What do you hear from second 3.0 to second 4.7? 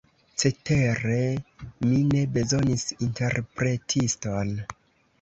interpretiston.